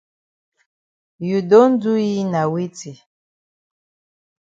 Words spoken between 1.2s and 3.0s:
You don do yi na weti?